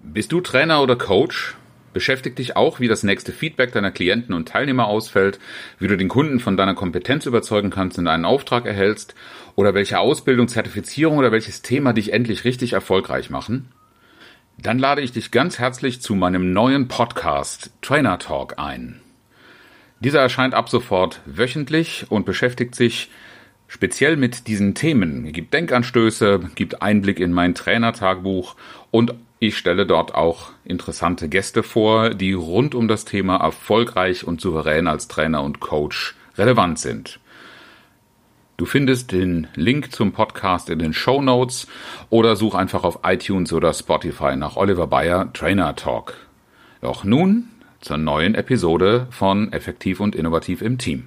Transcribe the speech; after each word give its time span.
Bist 0.00 0.30
du 0.30 0.40
Trainer 0.40 0.80
oder 0.80 0.94
Coach? 0.94 1.56
Beschäftigt 1.92 2.38
dich 2.38 2.56
auch, 2.56 2.78
wie 2.78 2.86
das 2.86 3.02
nächste 3.02 3.32
Feedback 3.32 3.72
deiner 3.72 3.90
Klienten 3.90 4.32
und 4.32 4.46
Teilnehmer 4.46 4.86
ausfällt, 4.86 5.40
wie 5.80 5.88
du 5.88 5.96
den 5.96 6.08
Kunden 6.08 6.38
von 6.38 6.56
deiner 6.56 6.74
Kompetenz 6.74 7.26
überzeugen 7.26 7.70
kannst 7.70 7.98
und 7.98 8.06
einen 8.06 8.24
Auftrag 8.24 8.64
erhältst 8.64 9.16
oder 9.56 9.74
welche 9.74 9.98
Ausbildung, 9.98 10.46
Zertifizierung 10.46 11.18
oder 11.18 11.32
welches 11.32 11.62
Thema 11.62 11.92
dich 11.92 12.12
endlich 12.12 12.44
richtig 12.44 12.74
erfolgreich 12.74 13.28
machen? 13.28 13.72
Dann 14.56 14.78
lade 14.78 15.02
ich 15.02 15.10
dich 15.10 15.32
ganz 15.32 15.58
herzlich 15.58 16.00
zu 16.00 16.14
meinem 16.14 16.52
neuen 16.52 16.86
Podcast 16.86 17.72
Trainer 17.82 18.20
Talk 18.20 18.54
ein. 18.58 19.00
Dieser 19.98 20.20
erscheint 20.20 20.54
ab 20.54 20.68
sofort 20.68 21.20
wöchentlich 21.26 22.06
und 22.08 22.24
beschäftigt 22.24 22.76
sich 22.76 23.10
speziell 23.66 24.16
mit 24.16 24.46
diesen 24.46 24.74
Themen. 24.74 25.32
Gibt 25.32 25.52
Denkanstöße, 25.54 26.40
gibt 26.54 26.82
Einblick 26.82 27.18
in 27.18 27.32
mein 27.32 27.54
Trainertagebuch 27.54 28.54
und 28.92 29.14
ich 29.40 29.56
stelle 29.56 29.86
dort 29.86 30.14
auch 30.14 30.50
interessante 30.64 31.28
Gäste 31.28 31.62
vor, 31.62 32.10
die 32.10 32.32
rund 32.32 32.74
um 32.74 32.88
das 32.88 33.04
Thema 33.04 33.36
erfolgreich 33.36 34.26
und 34.26 34.40
souverän 34.40 34.88
als 34.88 35.06
Trainer 35.06 35.42
und 35.42 35.60
Coach 35.60 36.16
relevant 36.36 36.78
sind. 36.78 37.20
Du 38.56 38.66
findest 38.66 39.12
den 39.12 39.46
Link 39.54 39.92
zum 39.92 40.10
Podcast 40.10 40.68
in 40.68 40.80
den 40.80 40.92
Show 40.92 41.22
Notes 41.22 41.68
oder 42.10 42.34
such 42.34 42.56
einfach 42.56 42.82
auf 42.82 43.00
iTunes 43.04 43.52
oder 43.52 43.72
Spotify 43.72 44.34
nach 44.34 44.56
Oliver 44.56 44.88
Bayer 44.88 45.32
Trainer 45.32 45.76
Talk. 45.76 46.14
Doch 46.80 47.04
nun 47.04 47.50
zur 47.80 47.98
neuen 47.98 48.34
Episode 48.34 49.06
von 49.10 49.52
Effektiv 49.52 50.00
und 50.00 50.16
Innovativ 50.16 50.62
im 50.62 50.78
Team. 50.78 51.06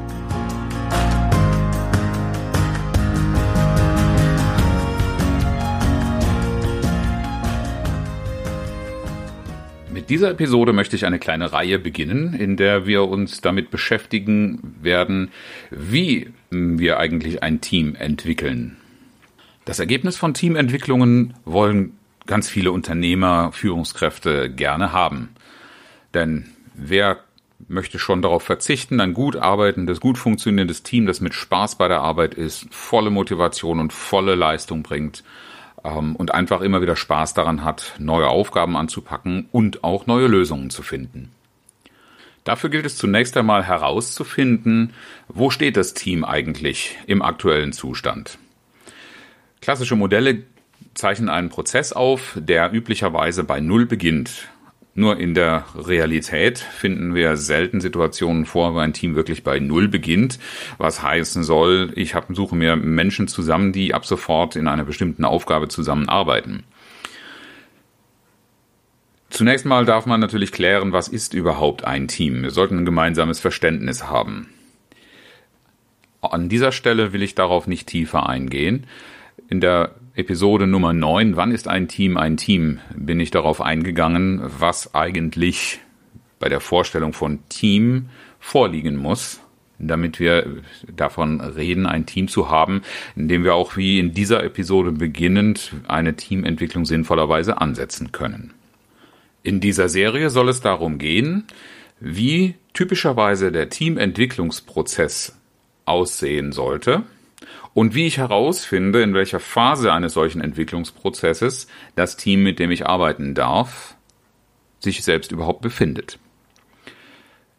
Dieser 10.01 10.31
Episode 10.31 10.73
möchte 10.73 10.95
ich 10.95 11.05
eine 11.05 11.19
kleine 11.19 11.53
Reihe 11.53 11.79
beginnen, 11.79 12.33
in 12.33 12.57
der 12.57 12.85
wir 12.85 13.03
uns 13.03 13.41
damit 13.41 13.71
beschäftigen 13.71 14.75
werden, 14.81 15.31
wie 15.69 16.31
wir 16.49 16.99
eigentlich 16.99 17.43
ein 17.43 17.61
Team 17.61 17.95
entwickeln. 17.95 18.77
Das 19.65 19.79
Ergebnis 19.79 20.17
von 20.17 20.33
Teamentwicklungen 20.33 21.35
wollen 21.45 21.93
ganz 22.25 22.49
viele 22.49 22.71
Unternehmer, 22.71 23.51
Führungskräfte 23.51 24.49
gerne 24.49 24.91
haben. 24.91 25.29
Denn 26.13 26.49
wer 26.73 27.19
möchte 27.67 27.99
schon 27.99 28.21
darauf 28.21 28.43
verzichten, 28.43 28.99
ein 28.99 29.13
gut 29.13 29.35
arbeitendes, 29.35 29.99
gut 29.99 30.17
funktionierendes 30.17 30.83
Team, 30.83 31.05
das 31.05 31.21
mit 31.21 31.33
Spaß 31.33 31.75
bei 31.77 31.87
der 31.87 32.01
Arbeit 32.01 32.33
ist, 32.33 32.67
volle 32.73 33.09
Motivation 33.09 33.79
und 33.79 33.93
volle 33.93 34.35
Leistung 34.35 34.83
bringt 34.83 35.23
ähm, 35.83 36.15
und 36.15 36.33
einfach 36.33 36.61
immer 36.61 36.81
wieder 36.81 36.95
Spaß 36.95 37.33
daran 37.33 37.63
hat, 37.63 37.95
neue 37.99 38.27
Aufgaben 38.27 38.75
anzupacken 38.75 39.47
und 39.51 39.83
auch 39.83 40.07
neue 40.07 40.27
Lösungen 40.27 40.69
zu 40.69 40.83
finden. 40.83 41.31
Dafür 42.43 42.69
gilt 42.69 42.85
es 42.85 42.97
zunächst 42.97 43.37
einmal 43.37 43.63
herauszufinden, 43.63 44.93
wo 45.27 45.51
steht 45.51 45.77
das 45.77 45.93
Team 45.93 46.25
eigentlich 46.25 46.97
im 47.05 47.21
aktuellen 47.21 47.71
Zustand. 47.71 48.39
Klassische 49.61 49.95
Modelle 49.95 50.43
zeichnen 50.95 51.29
einen 51.29 51.49
Prozess 51.49 51.93
auf, 51.93 52.35
der 52.35 52.73
üblicherweise 52.73 53.43
bei 53.43 53.59
Null 53.59 53.85
beginnt. 53.85 54.47
Nur 54.93 55.17
in 55.17 55.33
der 55.33 55.65
Realität 55.75 56.59
finden 56.59 57.15
wir 57.15 57.37
selten 57.37 57.79
Situationen 57.79 58.45
vor, 58.45 58.73
wo 58.73 58.79
ein 58.79 58.91
Team 58.91 59.15
wirklich 59.15 59.43
bei 59.43 59.59
Null 59.59 59.87
beginnt, 59.87 60.37
was 60.77 61.01
heißen 61.01 61.43
soll, 61.43 61.93
ich 61.95 62.13
hab, 62.13 62.25
suche 62.35 62.55
mir 62.55 62.75
Menschen 62.75 63.29
zusammen, 63.29 63.71
die 63.71 63.93
ab 63.93 64.05
sofort 64.05 64.57
in 64.57 64.67
einer 64.67 64.83
bestimmten 64.83 65.23
Aufgabe 65.23 65.69
zusammenarbeiten. 65.69 66.63
Zunächst 69.29 69.65
mal 69.65 69.85
darf 69.85 70.05
man 70.05 70.19
natürlich 70.19 70.51
klären, 70.51 70.91
was 70.91 71.07
ist 71.07 71.33
überhaupt 71.33 71.85
ein 71.85 72.09
Team. 72.09 72.43
Wir 72.43 72.51
sollten 72.51 72.79
ein 72.79 72.85
gemeinsames 72.85 73.39
Verständnis 73.39 74.03
haben. 74.03 74.49
An 76.19 76.49
dieser 76.49 76.73
Stelle 76.73 77.13
will 77.13 77.23
ich 77.23 77.33
darauf 77.33 77.65
nicht 77.65 77.87
tiefer 77.87 78.27
eingehen. 78.27 78.85
In 79.51 79.59
der 79.59 79.95
Episode 80.15 80.65
Nummer 80.65 80.93
9, 80.93 81.35
wann 81.35 81.51
ist 81.51 81.67
ein 81.67 81.89
Team 81.89 82.15
ein 82.15 82.37
Team, 82.37 82.79
bin 82.95 83.19
ich 83.19 83.31
darauf 83.31 83.59
eingegangen, 83.59 84.39
was 84.41 84.95
eigentlich 84.95 85.81
bei 86.39 86.47
der 86.47 86.61
Vorstellung 86.61 87.11
von 87.11 87.39
Team 87.49 88.07
vorliegen 88.39 88.95
muss, 88.95 89.41
damit 89.77 90.21
wir 90.21 90.63
davon 90.95 91.41
reden, 91.41 91.85
ein 91.85 92.05
Team 92.05 92.29
zu 92.29 92.49
haben, 92.49 92.81
in 93.17 93.27
dem 93.27 93.43
wir 93.43 93.53
auch 93.53 93.75
wie 93.75 93.99
in 93.99 94.13
dieser 94.13 94.41
Episode 94.41 94.93
beginnend 94.93 95.73
eine 95.85 96.15
Teamentwicklung 96.15 96.85
sinnvollerweise 96.85 97.59
ansetzen 97.59 98.13
können. 98.13 98.53
In 99.43 99.59
dieser 99.59 99.89
Serie 99.89 100.29
soll 100.29 100.47
es 100.47 100.61
darum 100.61 100.97
gehen, 100.97 101.43
wie 101.99 102.55
typischerweise 102.71 103.51
der 103.51 103.69
Teamentwicklungsprozess 103.69 105.37
aussehen 105.83 106.53
sollte, 106.53 107.03
und 107.73 107.95
wie 107.95 108.07
ich 108.07 108.17
herausfinde, 108.17 109.01
in 109.01 109.13
welcher 109.13 109.39
Phase 109.39 109.93
eines 109.93 110.13
solchen 110.13 110.41
Entwicklungsprozesses 110.41 111.67
das 111.95 112.17
Team, 112.17 112.43
mit 112.43 112.59
dem 112.59 112.71
ich 112.71 112.87
arbeiten 112.87 113.33
darf, 113.33 113.95
sich 114.79 115.03
selbst 115.03 115.31
überhaupt 115.31 115.61
befindet. 115.61 116.19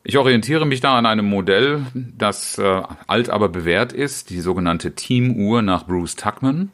Ich 0.05 0.19
orientiere 0.19 0.67
mich 0.67 0.81
da 0.81 0.99
an 0.99 1.07
einem 1.07 1.27
Modell, 1.27 1.87
das 1.95 2.59
äh, 2.59 2.83
alt 3.07 3.31
aber 3.31 3.49
bewährt 3.49 3.93
ist, 3.93 4.31
die 4.31 4.41
sogenannte 4.41 4.97
Teamuhr 4.97 5.63
nach 5.63 5.87
Bruce 5.87 6.17
Tuckman, 6.17 6.73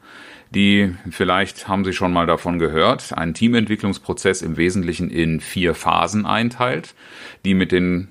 die 0.51 0.95
vielleicht 1.11 1.69
haben 1.69 1.85
Sie 1.85 1.93
schon 1.93 2.13
mal 2.13 2.27
davon 2.27 2.59
gehört, 2.59 3.13
einen 3.13 3.35
Teamentwicklungsprozess 3.35 4.41
im 4.41 4.57
Wesentlichen 4.57 5.11
in 5.11 5.41
vier 5.41 5.75
Phasen 5.75 6.25
einteilt, 6.25 6.95
die 7.45 7.53
mit 7.53 7.71
den 7.71 8.09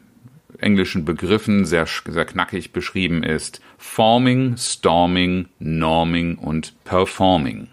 englischen 0.59 1.05
Begriffen 1.05 1.65
sehr, 1.65 1.85
sehr 1.85 2.25
knackig 2.25 2.71
beschrieben 2.71 3.23
ist. 3.23 3.61
Forming, 3.77 4.57
Storming, 4.57 5.47
Norming 5.59 6.37
und 6.37 6.73
Performing. 6.83 7.67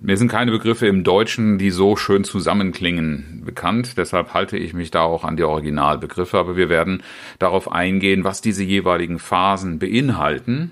Mir 0.00 0.16
sind 0.16 0.30
keine 0.30 0.52
Begriffe 0.52 0.86
im 0.86 1.02
Deutschen, 1.02 1.58
die 1.58 1.70
so 1.70 1.96
schön 1.96 2.22
zusammenklingen, 2.22 3.42
bekannt. 3.44 3.98
Deshalb 3.98 4.32
halte 4.32 4.56
ich 4.56 4.72
mich 4.72 4.92
da 4.92 5.02
auch 5.02 5.24
an 5.24 5.36
die 5.36 5.42
Originalbegriffe. 5.42 6.38
Aber 6.38 6.56
wir 6.56 6.68
werden 6.68 7.02
darauf 7.40 7.72
eingehen, 7.72 8.22
was 8.22 8.40
diese 8.40 8.62
jeweiligen 8.62 9.18
Phasen 9.18 9.80
beinhalten, 9.80 10.70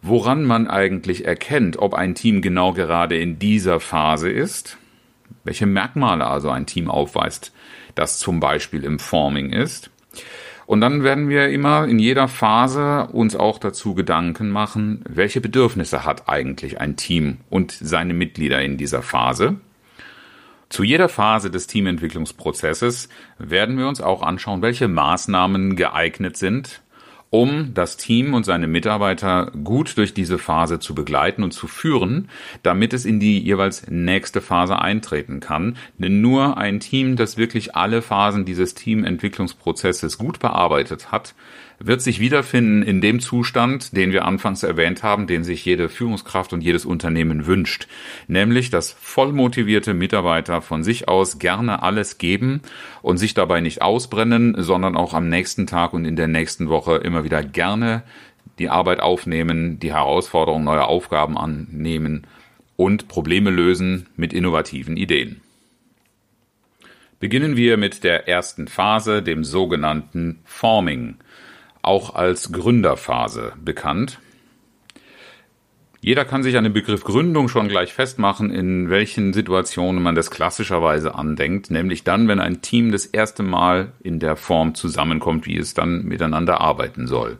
woran 0.00 0.44
man 0.44 0.66
eigentlich 0.66 1.26
erkennt, 1.26 1.78
ob 1.78 1.92
ein 1.92 2.14
Team 2.14 2.40
genau 2.40 2.72
gerade 2.72 3.18
in 3.18 3.38
dieser 3.38 3.80
Phase 3.80 4.30
ist, 4.30 4.78
welche 5.44 5.66
Merkmale 5.66 6.26
also 6.26 6.48
ein 6.48 6.64
Team 6.64 6.88
aufweist, 6.90 7.52
das 7.94 8.18
zum 8.18 8.40
Beispiel 8.40 8.82
im 8.82 8.98
Forming 8.98 9.50
ist 9.52 9.90
und 10.68 10.82
dann 10.82 11.02
werden 11.02 11.30
wir 11.30 11.48
immer 11.48 11.86
in 11.88 11.98
jeder 11.98 12.28
Phase 12.28 13.08
uns 13.12 13.34
auch 13.34 13.58
dazu 13.58 13.94
Gedanken 13.94 14.50
machen, 14.50 15.02
welche 15.08 15.40
Bedürfnisse 15.40 16.04
hat 16.04 16.28
eigentlich 16.28 16.78
ein 16.78 16.96
Team 16.96 17.38
und 17.48 17.72
seine 17.72 18.12
Mitglieder 18.12 18.60
in 18.60 18.76
dieser 18.76 19.00
Phase. 19.00 19.56
Zu 20.68 20.82
jeder 20.82 21.08
Phase 21.08 21.50
des 21.50 21.68
Teamentwicklungsprozesses 21.68 23.08
werden 23.38 23.78
wir 23.78 23.88
uns 23.88 24.02
auch 24.02 24.20
anschauen, 24.20 24.60
welche 24.60 24.88
Maßnahmen 24.88 25.74
geeignet 25.76 26.36
sind, 26.36 26.82
um 27.30 27.74
das 27.74 27.96
Team 27.96 28.34
und 28.34 28.44
seine 28.44 28.66
Mitarbeiter 28.66 29.52
gut 29.64 29.96
durch 29.98 30.14
diese 30.14 30.38
Phase 30.38 30.78
zu 30.78 30.94
begleiten 30.94 31.42
und 31.42 31.52
zu 31.52 31.66
führen, 31.66 32.28
damit 32.62 32.92
es 32.92 33.04
in 33.04 33.20
die 33.20 33.38
jeweils 33.38 33.86
nächste 33.88 34.40
Phase 34.40 34.80
eintreten 34.80 35.40
kann. 35.40 35.76
Denn 35.98 36.20
nur 36.20 36.56
ein 36.56 36.80
Team, 36.80 37.16
das 37.16 37.36
wirklich 37.36 37.76
alle 37.76 38.00
Phasen 38.00 38.44
dieses 38.44 38.74
Teamentwicklungsprozesses 38.74 40.16
gut 40.16 40.38
bearbeitet 40.38 41.12
hat, 41.12 41.34
wird 41.78 42.02
sich 42.02 42.18
wiederfinden 42.18 42.82
in 42.82 43.00
dem 43.00 43.20
Zustand, 43.20 43.96
den 43.96 44.12
wir 44.12 44.24
anfangs 44.24 44.62
erwähnt 44.62 45.02
haben, 45.02 45.26
den 45.26 45.44
sich 45.44 45.64
jede 45.64 45.88
Führungskraft 45.88 46.52
und 46.52 46.60
jedes 46.60 46.84
Unternehmen 46.84 47.46
wünscht, 47.46 47.86
nämlich 48.26 48.70
dass 48.70 48.92
vollmotivierte 48.92 49.94
Mitarbeiter 49.94 50.60
von 50.60 50.82
sich 50.82 51.08
aus 51.08 51.38
gerne 51.38 51.82
alles 51.82 52.18
geben 52.18 52.62
und 53.02 53.18
sich 53.18 53.34
dabei 53.34 53.60
nicht 53.60 53.80
ausbrennen, 53.80 54.54
sondern 54.58 54.96
auch 54.96 55.14
am 55.14 55.28
nächsten 55.28 55.66
Tag 55.66 55.92
und 55.92 56.04
in 56.04 56.16
der 56.16 56.28
nächsten 56.28 56.68
Woche 56.68 56.96
immer 56.96 57.24
wieder 57.24 57.42
gerne 57.44 58.02
die 58.58 58.68
Arbeit 58.68 59.00
aufnehmen, 59.00 59.78
die 59.78 59.92
Herausforderungen 59.92 60.64
neuer 60.64 60.88
Aufgaben 60.88 61.38
annehmen 61.38 62.26
und 62.74 63.06
Probleme 63.06 63.50
lösen 63.50 64.06
mit 64.16 64.32
innovativen 64.32 64.96
Ideen. 64.96 65.40
Beginnen 67.20 67.56
wir 67.56 67.76
mit 67.76 68.04
der 68.04 68.28
ersten 68.28 68.68
Phase, 68.68 69.22
dem 69.22 69.42
sogenannten 69.42 70.38
Forming 70.44 71.16
auch 71.82 72.14
als 72.14 72.52
Gründerphase 72.52 73.52
bekannt. 73.62 74.20
Jeder 76.00 76.24
kann 76.24 76.44
sich 76.44 76.56
an 76.56 76.64
dem 76.64 76.72
Begriff 76.72 77.02
Gründung 77.02 77.48
schon 77.48 77.66
gleich 77.66 77.92
festmachen, 77.92 78.50
in 78.50 78.88
welchen 78.88 79.32
Situationen 79.32 80.00
man 80.00 80.14
das 80.14 80.30
klassischerweise 80.30 81.16
andenkt, 81.16 81.72
nämlich 81.72 82.04
dann, 82.04 82.28
wenn 82.28 82.38
ein 82.38 82.62
Team 82.62 82.92
das 82.92 83.04
erste 83.04 83.42
Mal 83.42 83.92
in 84.00 84.20
der 84.20 84.36
Form 84.36 84.76
zusammenkommt, 84.76 85.46
wie 85.46 85.56
es 85.56 85.74
dann 85.74 86.04
miteinander 86.04 86.60
arbeiten 86.60 87.08
soll. 87.08 87.38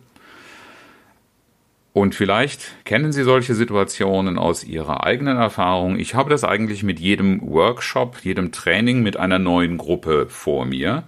Und 1.92 2.14
vielleicht 2.14 2.84
kennen 2.84 3.12
Sie 3.12 3.22
solche 3.22 3.54
Situationen 3.54 4.38
aus 4.38 4.64
Ihrer 4.64 5.04
eigenen 5.04 5.36
Erfahrung. 5.36 5.98
Ich 5.98 6.14
habe 6.14 6.30
das 6.30 6.44
eigentlich 6.44 6.82
mit 6.82 7.00
jedem 7.00 7.40
Workshop, 7.42 8.18
jedem 8.22 8.52
Training 8.52 9.02
mit 9.02 9.16
einer 9.16 9.38
neuen 9.38 9.78
Gruppe 9.78 10.26
vor 10.28 10.64
mir 10.64 11.04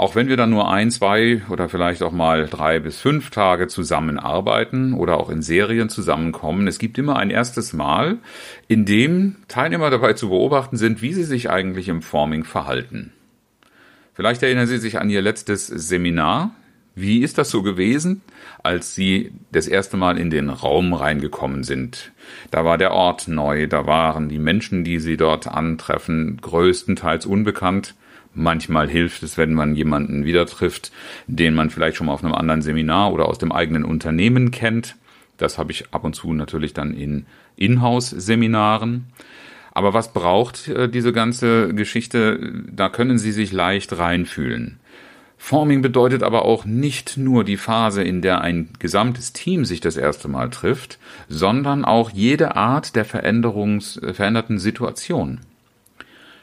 auch 0.00 0.14
wenn 0.14 0.28
wir 0.28 0.38
dann 0.38 0.48
nur 0.48 0.72
ein, 0.72 0.90
zwei 0.90 1.42
oder 1.50 1.68
vielleicht 1.68 2.02
auch 2.02 2.10
mal 2.10 2.46
drei 2.46 2.80
bis 2.80 2.98
fünf 2.98 3.28
Tage 3.28 3.68
zusammenarbeiten 3.68 4.94
oder 4.94 5.18
auch 5.18 5.28
in 5.28 5.42
Serien 5.42 5.90
zusammenkommen, 5.90 6.66
es 6.66 6.78
gibt 6.78 6.96
immer 6.96 7.16
ein 7.16 7.28
erstes 7.28 7.74
Mal, 7.74 8.16
in 8.66 8.86
dem 8.86 9.36
Teilnehmer 9.46 9.90
dabei 9.90 10.14
zu 10.14 10.30
beobachten 10.30 10.78
sind, 10.78 11.02
wie 11.02 11.12
sie 11.12 11.24
sich 11.24 11.50
eigentlich 11.50 11.88
im 11.88 12.00
Forming 12.00 12.44
verhalten. 12.44 13.12
Vielleicht 14.14 14.42
erinnern 14.42 14.66
Sie 14.66 14.78
sich 14.78 14.98
an 14.98 15.10
Ihr 15.10 15.20
letztes 15.20 15.66
Seminar. 15.66 16.54
Wie 16.94 17.20
ist 17.22 17.36
das 17.36 17.50
so 17.50 17.62
gewesen, 17.62 18.22
als 18.62 18.94
Sie 18.94 19.32
das 19.52 19.66
erste 19.66 19.98
Mal 19.98 20.18
in 20.18 20.30
den 20.30 20.48
Raum 20.48 20.94
reingekommen 20.94 21.62
sind? 21.62 22.12
Da 22.50 22.64
war 22.64 22.78
der 22.78 22.92
Ort 22.92 23.28
neu, 23.28 23.66
da 23.66 23.86
waren 23.86 24.30
die 24.30 24.38
Menschen, 24.38 24.82
die 24.82 24.98
Sie 24.98 25.18
dort 25.18 25.46
antreffen, 25.46 26.38
größtenteils 26.40 27.26
unbekannt. 27.26 27.94
Manchmal 28.32 28.88
hilft 28.88 29.22
es, 29.22 29.36
wenn 29.36 29.54
man 29.54 29.74
jemanden 29.74 30.24
wieder 30.24 30.46
trifft, 30.46 30.92
den 31.26 31.54
man 31.54 31.70
vielleicht 31.70 31.96
schon 31.96 32.06
mal 32.06 32.12
auf 32.12 32.22
einem 32.22 32.34
anderen 32.34 32.62
Seminar 32.62 33.12
oder 33.12 33.26
aus 33.26 33.38
dem 33.38 33.50
eigenen 33.50 33.84
Unternehmen 33.84 34.50
kennt. 34.50 34.96
Das 35.36 35.58
habe 35.58 35.72
ich 35.72 35.92
ab 35.92 36.04
und 36.04 36.14
zu 36.14 36.32
natürlich 36.32 36.72
dann 36.72 36.94
in 36.94 37.26
Inhouse-Seminaren. 37.56 39.06
Aber 39.72 39.94
was 39.94 40.12
braucht 40.12 40.68
äh, 40.68 40.88
diese 40.88 41.12
ganze 41.12 41.74
Geschichte? 41.74 42.52
Da 42.70 42.88
können 42.88 43.18
Sie 43.18 43.32
sich 43.32 43.52
leicht 43.52 43.96
reinfühlen. 43.98 44.78
Forming 45.42 45.80
bedeutet 45.80 46.22
aber 46.22 46.44
auch 46.44 46.66
nicht 46.66 47.16
nur 47.16 47.44
die 47.44 47.56
Phase, 47.56 48.02
in 48.02 48.20
der 48.20 48.42
ein 48.42 48.68
gesamtes 48.78 49.32
Team 49.32 49.64
sich 49.64 49.80
das 49.80 49.96
erste 49.96 50.28
Mal 50.28 50.50
trifft, 50.50 50.98
sondern 51.28 51.86
auch 51.86 52.10
jede 52.10 52.56
Art 52.56 52.94
der 52.94 53.06
Veränderungs, 53.06 53.98
veränderten 54.12 54.58
Situation. 54.58 55.40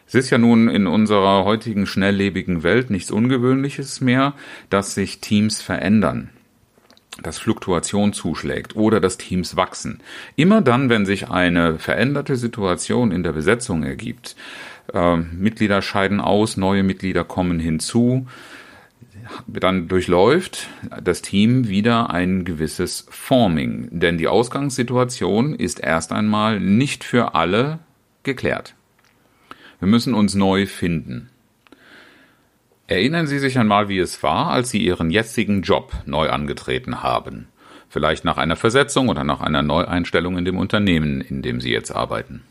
Es 0.07 0.15
ist 0.15 0.29
ja 0.29 0.37
nun 0.37 0.69
in 0.69 0.87
unserer 0.87 1.43
heutigen 1.43 1.85
schnelllebigen 1.85 2.63
Welt 2.63 2.89
nichts 2.89 3.11
Ungewöhnliches 3.11 3.99
mehr, 3.99 4.33
dass 4.69 4.95
sich 4.95 5.19
Teams 5.19 5.61
verändern 5.61 6.29
dass 7.23 7.39
Fluktuation 7.39 8.13
zuschlägt 8.13 8.75
oder 8.75 8.99
dass 8.99 9.17
Teams 9.17 9.55
wachsen. 9.55 10.01
Immer 10.35 10.61
dann, 10.61 10.89
wenn 10.89 11.05
sich 11.05 11.29
eine 11.29 11.79
veränderte 11.79 12.35
Situation 12.35 13.11
in 13.11 13.23
der 13.23 13.31
Besetzung 13.31 13.83
ergibt, 13.83 14.35
äh, 14.93 15.17
Mitglieder 15.17 15.81
scheiden 15.81 16.21
aus, 16.21 16.57
neue 16.57 16.83
Mitglieder 16.83 17.23
kommen 17.23 17.59
hinzu, 17.59 18.27
dann 19.47 19.87
durchläuft 19.87 20.69
das 21.03 21.21
Team 21.21 21.67
wieder 21.67 22.11
ein 22.11 22.45
gewisses 22.45 23.07
Forming, 23.09 23.89
denn 23.91 24.17
die 24.17 24.27
Ausgangssituation 24.27 25.53
ist 25.53 25.79
erst 25.79 26.11
einmal 26.13 26.59
nicht 26.59 27.03
für 27.03 27.35
alle 27.35 27.79
geklärt. 28.23 28.76
Wir 29.79 29.87
müssen 29.87 30.13
uns 30.13 30.33
neu 30.33 30.65
finden. 30.65 31.29
Erinnern 32.87 33.27
Sie 33.27 33.39
sich 33.39 33.59
einmal, 33.59 33.89
wie 33.89 33.99
es 33.99 34.23
war, 34.23 34.49
als 34.49 34.69
Sie 34.69 34.83
Ihren 34.83 35.11
jetzigen 35.11 35.61
Job 35.61 35.91
neu 36.05 36.29
angetreten 36.29 37.03
haben. 37.03 37.47
Vielleicht 37.89 38.25
nach 38.25 38.37
einer 38.37 38.55
Versetzung 38.55 39.09
oder 39.09 39.23
nach 39.23 39.41
einer 39.41 39.61
Neueinstellung 39.61 40.37
in 40.37 40.45
dem 40.45 40.57
Unternehmen, 40.57 41.21
in 41.21 41.41
dem 41.41 41.61
Sie 41.61 41.71
jetzt 41.71 41.91
arbeiten. 41.91 42.43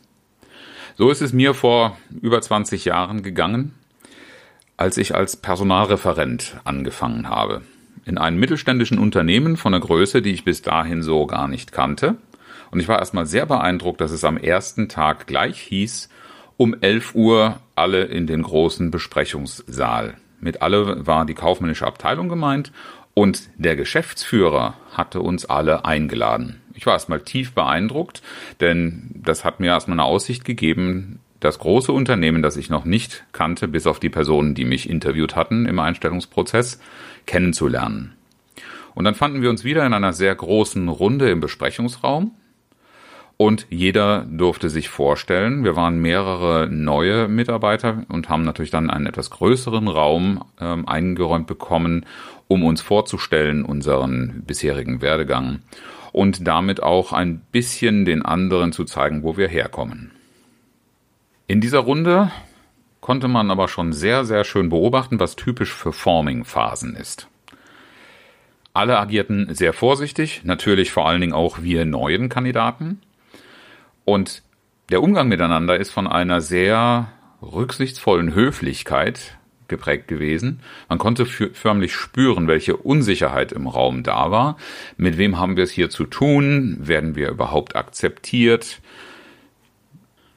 So 0.96 1.10
ist 1.10 1.20
es 1.20 1.32
mir 1.32 1.52
vor 1.52 1.98
über 2.22 2.40
20 2.40 2.84
Jahren 2.84 3.22
gegangen, 3.22 3.74
als 4.76 4.96
ich 4.98 5.14
als 5.14 5.36
Personalreferent 5.36 6.56
angefangen 6.64 7.28
habe. 7.28 7.62
In 8.04 8.18
einem 8.18 8.38
mittelständischen 8.38 8.98
Unternehmen 8.98 9.56
von 9.56 9.74
einer 9.74 9.84
Größe, 9.84 10.22
die 10.22 10.32
ich 10.32 10.44
bis 10.44 10.62
dahin 10.62 11.02
so 11.02 11.26
gar 11.26 11.48
nicht 11.48 11.72
kannte. 11.72 12.16
Und 12.70 12.80
ich 12.80 12.88
war 12.88 12.98
erstmal 12.98 13.26
sehr 13.26 13.46
beeindruckt, 13.46 14.00
dass 14.00 14.10
es 14.10 14.24
am 14.24 14.36
ersten 14.36 14.88
Tag 14.88 15.26
gleich 15.26 15.60
hieß, 15.60 16.08
um 16.56 16.74
11 16.80 17.14
Uhr 17.14 17.60
alle 17.74 18.04
in 18.04 18.26
den 18.26 18.42
großen 18.42 18.90
Besprechungssaal. 18.90 20.14
Mit 20.40 20.62
alle 20.62 21.06
war 21.06 21.24
die 21.26 21.34
kaufmännische 21.34 21.86
Abteilung 21.86 22.28
gemeint 22.28 22.72
und 23.14 23.48
der 23.56 23.76
Geschäftsführer 23.76 24.74
hatte 24.92 25.20
uns 25.20 25.46
alle 25.46 25.84
eingeladen. 25.84 26.60
Ich 26.74 26.86
war 26.86 26.92
erstmal 26.92 27.20
tief 27.20 27.52
beeindruckt, 27.52 28.22
denn 28.60 29.10
das 29.14 29.44
hat 29.44 29.60
mir 29.60 29.68
erstmal 29.68 29.94
eine 29.98 30.04
Aussicht 30.04 30.44
gegeben, 30.44 31.20
das 31.40 31.58
große 31.58 31.92
Unternehmen, 31.92 32.42
das 32.42 32.56
ich 32.56 32.70
noch 32.70 32.84
nicht 32.84 33.24
kannte, 33.32 33.68
bis 33.68 33.86
auf 33.86 34.00
die 34.00 34.10
Personen, 34.10 34.54
die 34.54 34.64
mich 34.64 34.88
interviewt 34.88 35.36
hatten 35.36 35.66
im 35.66 35.78
Einstellungsprozess, 35.78 36.80
kennenzulernen. 37.26 38.14
Und 38.94 39.04
dann 39.04 39.14
fanden 39.14 39.42
wir 39.42 39.50
uns 39.50 39.64
wieder 39.64 39.84
in 39.86 39.92
einer 39.92 40.12
sehr 40.12 40.34
großen 40.34 40.88
Runde 40.88 41.30
im 41.30 41.40
Besprechungsraum 41.40 42.32
und 43.36 43.66
jeder 43.68 44.24
durfte 44.30 44.70
sich 44.70 44.88
vorstellen. 44.88 45.64
Wir 45.64 45.76
waren 45.76 45.98
mehrere 45.98 46.68
neue 46.70 47.28
Mitarbeiter 47.28 48.04
und 48.08 48.28
haben 48.28 48.44
natürlich 48.44 48.70
dann 48.70 48.90
einen 48.90 49.06
etwas 49.06 49.30
größeren 49.30 49.88
Raum 49.88 50.42
ähm, 50.60 50.88
eingeräumt 50.88 51.46
bekommen, 51.46 52.06
um 52.48 52.64
uns 52.64 52.80
vorzustellen, 52.80 53.64
unseren 53.64 54.42
bisherigen 54.46 55.02
Werdegang 55.02 55.60
und 56.12 56.46
damit 56.46 56.82
auch 56.82 57.12
ein 57.12 57.40
bisschen 57.52 58.06
den 58.06 58.22
anderen 58.22 58.72
zu 58.72 58.84
zeigen, 58.84 59.22
wo 59.22 59.36
wir 59.36 59.48
herkommen. 59.48 60.12
In 61.46 61.60
dieser 61.60 61.80
Runde 61.80 62.30
konnte 63.00 63.28
man 63.28 63.50
aber 63.50 63.68
schon 63.68 63.92
sehr, 63.92 64.24
sehr 64.24 64.44
schön 64.44 64.70
beobachten, 64.70 65.20
was 65.20 65.36
typisch 65.36 65.72
für 65.72 65.92
Forming-Phasen 65.92 66.96
ist. 66.96 67.28
Alle 68.72 68.98
agierten 68.98 69.54
sehr 69.54 69.72
vorsichtig, 69.72 70.40
natürlich 70.44 70.90
vor 70.90 71.06
allen 71.06 71.20
Dingen 71.20 71.32
auch 71.32 71.62
wir 71.62 71.84
neuen 71.84 72.28
Kandidaten. 72.28 73.00
Und 74.06 74.44
der 74.90 75.02
Umgang 75.02 75.26
miteinander 75.26 75.76
ist 75.76 75.90
von 75.90 76.06
einer 76.06 76.40
sehr 76.40 77.12
rücksichtsvollen 77.42 78.34
Höflichkeit 78.34 79.36
geprägt 79.66 80.06
gewesen. 80.06 80.60
Man 80.88 80.98
konnte 80.98 81.26
förmlich 81.26 81.92
spüren, 81.92 82.46
welche 82.46 82.76
Unsicherheit 82.76 83.50
im 83.50 83.66
Raum 83.66 84.04
da 84.04 84.30
war. 84.30 84.58
Mit 84.96 85.18
wem 85.18 85.38
haben 85.38 85.56
wir 85.56 85.64
es 85.64 85.72
hier 85.72 85.90
zu 85.90 86.04
tun? 86.04 86.76
Werden 86.78 87.16
wir 87.16 87.30
überhaupt 87.30 87.74
akzeptiert? 87.74 88.80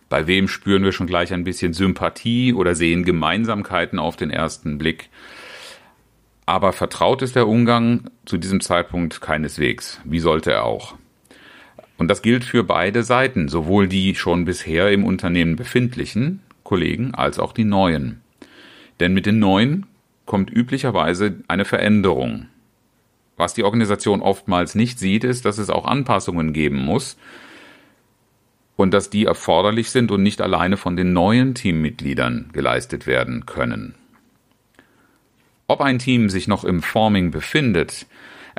Bei 0.09 0.25
wem 0.25 0.47
spüren 0.47 0.83
wir 0.83 0.91
schon 0.91 1.05
gleich 1.05 1.31
ein 1.31 1.43
bisschen 1.43 1.73
Sympathie 1.73 2.55
oder 2.55 2.73
sehen 2.73 3.05
Gemeinsamkeiten 3.05 3.99
auf 3.99 4.15
den 4.15 4.31
ersten 4.31 4.79
Blick? 4.79 5.11
Aber 6.47 6.73
vertraut 6.73 7.21
ist 7.21 7.35
der 7.35 7.47
Umgang 7.47 8.09
zu 8.25 8.37
diesem 8.37 8.61
Zeitpunkt 8.61 9.21
keineswegs. 9.21 10.01
Wie 10.05 10.19
sollte 10.19 10.51
er 10.53 10.65
auch? 10.65 10.95
Und 11.99 12.07
das 12.07 12.21
gilt 12.21 12.45
für 12.45 12.63
beide 12.63 13.03
Seiten, 13.03 13.49
sowohl 13.49 13.89
die 13.89 14.15
schon 14.15 14.45
bisher 14.45 14.89
im 14.91 15.03
Unternehmen 15.03 15.57
befindlichen 15.57 16.39
Kollegen 16.63 17.13
als 17.13 17.39
auch 17.39 17.51
die 17.51 17.65
neuen. 17.65 18.21
Denn 19.01 19.13
mit 19.13 19.25
den 19.25 19.39
neuen 19.39 19.85
kommt 20.25 20.49
üblicherweise 20.49 21.35
eine 21.49 21.65
Veränderung. 21.65 22.47
Was 23.35 23.53
die 23.53 23.63
Organisation 23.63 24.21
oftmals 24.21 24.75
nicht 24.75 24.97
sieht, 24.97 25.25
ist, 25.25 25.43
dass 25.43 25.57
es 25.57 25.69
auch 25.69 25.85
Anpassungen 25.85 26.53
geben 26.53 26.79
muss 26.79 27.17
und 28.77 28.93
dass 28.93 29.09
die 29.09 29.25
erforderlich 29.25 29.89
sind 29.89 30.09
und 30.09 30.23
nicht 30.23 30.39
alleine 30.39 30.77
von 30.77 30.95
den 30.95 31.11
neuen 31.11 31.53
Teammitgliedern 31.53 32.49
geleistet 32.53 33.07
werden 33.07 33.45
können. 33.45 33.95
Ob 35.67 35.81
ein 35.81 35.99
Team 35.99 36.29
sich 36.29 36.47
noch 36.47 36.63
im 36.63 36.81
Forming 36.81 37.31
befindet, 37.31 38.07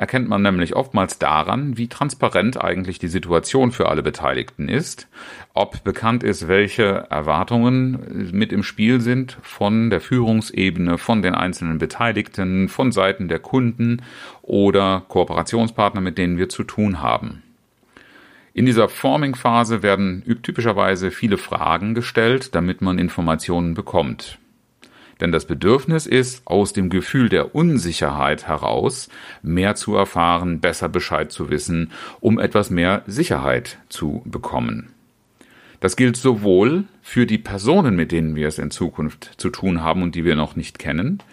erkennt 0.01 0.27
man 0.27 0.41
nämlich 0.41 0.75
oftmals 0.75 1.19
daran, 1.19 1.77
wie 1.77 1.87
transparent 1.87 2.59
eigentlich 2.59 2.97
die 2.97 3.07
Situation 3.07 3.71
für 3.71 3.87
alle 3.87 4.01
Beteiligten 4.01 4.67
ist, 4.67 5.07
ob 5.53 5.83
bekannt 5.83 6.23
ist, 6.23 6.47
welche 6.47 7.05
Erwartungen 7.11 8.31
mit 8.33 8.51
im 8.51 8.63
Spiel 8.63 8.99
sind 8.99 9.37
von 9.43 9.91
der 9.91 10.01
Führungsebene, 10.01 10.97
von 10.97 11.21
den 11.21 11.35
einzelnen 11.35 11.77
Beteiligten, 11.77 12.67
von 12.67 12.91
Seiten 12.91 13.27
der 13.27 13.37
Kunden 13.37 14.01
oder 14.41 15.03
Kooperationspartner, 15.07 16.01
mit 16.01 16.17
denen 16.17 16.39
wir 16.39 16.49
zu 16.49 16.63
tun 16.63 17.03
haben. 17.03 17.43
In 18.55 18.65
dieser 18.65 18.89
Forming-Phase 18.89 19.83
werden 19.83 20.23
typischerweise 20.41 21.11
viele 21.11 21.37
Fragen 21.37 21.93
gestellt, 21.93 22.55
damit 22.55 22.81
man 22.81 22.97
Informationen 22.97 23.75
bekommt. 23.75 24.39
Denn 25.21 25.31
das 25.31 25.45
Bedürfnis 25.45 26.07
ist, 26.07 26.41
aus 26.45 26.73
dem 26.73 26.89
Gefühl 26.89 27.29
der 27.29 27.53
Unsicherheit 27.55 28.47
heraus 28.47 29.07
mehr 29.43 29.75
zu 29.75 29.95
erfahren, 29.95 30.59
besser 30.59 30.89
Bescheid 30.89 31.31
zu 31.31 31.49
wissen, 31.49 31.91
um 32.19 32.39
etwas 32.39 32.71
mehr 32.71 33.03
Sicherheit 33.05 33.77
zu 33.87 34.23
bekommen. 34.25 34.89
Das 35.79 35.95
gilt 35.95 36.15
sowohl 36.15 36.83
für 37.01 37.25
die 37.25 37.39
Personen, 37.39 37.95
mit 37.95 38.11
denen 38.11 38.35
wir 38.35 38.47
es 38.47 38.59
in 38.59 38.69
Zukunft 38.69 39.31
zu 39.37 39.49
tun 39.49 39.81
haben 39.81 40.03
und 40.03 40.13
die 40.13 40.25
wir 40.25 40.35
noch 40.35 40.55
nicht 40.55 40.77
kennen, 40.77 41.23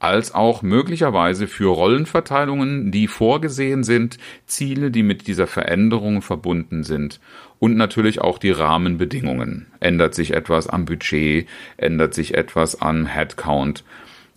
als 0.00 0.34
auch 0.34 0.62
möglicherweise 0.62 1.46
für 1.46 1.72
Rollenverteilungen, 1.72 2.90
die 2.90 3.06
vorgesehen 3.06 3.84
sind, 3.84 4.18
Ziele, 4.46 4.90
die 4.90 5.04
mit 5.04 5.28
dieser 5.28 5.46
Veränderung 5.46 6.20
verbunden 6.20 6.82
sind 6.82 7.20
und 7.62 7.76
natürlich 7.76 8.20
auch 8.20 8.38
die 8.38 8.50
Rahmenbedingungen. 8.50 9.68
Ändert 9.78 10.16
sich 10.16 10.32
etwas 10.32 10.66
am 10.66 10.84
Budget, 10.84 11.46
ändert 11.76 12.12
sich 12.12 12.34
etwas 12.34 12.82
am 12.82 13.06
Headcount, 13.06 13.84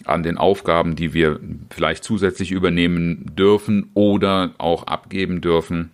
an 0.03 0.21
den 0.21 0.37
Aufgaben, 0.37 0.95
die 0.95 1.15
wir 1.15 1.39
vielleicht 1.71 2.03
zusätzlich 2.03 2.51
übernehmen 2.51 3.31
dürfen 3.35 3.89
oder 3.95 4.53
auch 4.59 4.83
abgeben 4.85 5.41
dürfen. 5.41 5.89